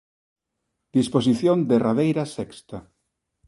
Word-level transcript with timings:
Disposición 0.97 1.57
derradeira 1.71 2.23
sexta. 2.37 2.77